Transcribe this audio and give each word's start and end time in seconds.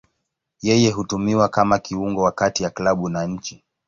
Yeye 0.61 0.89
hutumiwa 0.91 1.49
kama 1.49 1.79
kiungo 1.79 2.21
wa 2.21 2.31
kati 2.31 2.63
ya 2.63 2.69
klabu 2.69 3.09
na 3.09 3.25
nchi. 3.25 3.63